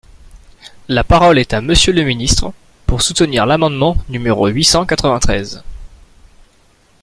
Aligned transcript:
La 0.87 1.03
parole 1.03 1.37
est 1.37 1.53
à 1.53 1.61
Monsieur 1.61 1.93
le 1.93 2.01
ministre, 2.01 2.53
pour 2.87 3.03
soutenir 3.03 3.45
l’amendement 3.45 3.95
numéro 4.09 4.47
huit 4.47 4.63
cent 4.63 4.83
quatre-vingt-treize. 4.83 5.63